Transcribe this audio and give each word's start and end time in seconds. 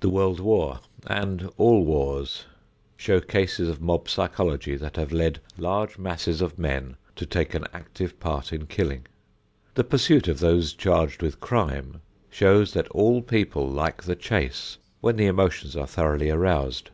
The 0.00 0.08
world 0.10 0.40
war, 0.40 0.80
and 1.06 1.48
all 1.56 1.84
wars, 1.84 2.46
show 2.96 3.20
cases 3.20 3.68
of 3.68 3.80
mob 3.80 4.08
psychology 4.08 4.74
that 4.74 4.96
have 4.96 5.12
led 5.12 5.38
large 5.56 5.98
masses 5.98 6.40
of 6.40 6.58
men 6.58 6.96
to 7.14 7.24
take 7.26 7.54
an 7.54 7.66
active 7.72 8.18
part 8.18 8.52
in 8.52 8.66
killing. 8.66 9.06
The 9.74 9.84
pursuit 9.84 10.26
of 10.26 10.40
those 10.40 10.72
charged 10.74 11.22
with 11.22 11.38
crime 11.38 12.00
shows 12.28 12.72
that 12.72 12.88
all 12.88 13.22
people 13.22 13.68
like 13.70 14.02
the 14.02 14.16
chase 14.16 14.78
when 15.00 15.14
the 15.14 15.26
emotions 15.26 15.76
are 15.76 15.86
thoroughly 15.86 16.28
aroused. 16.28 16.90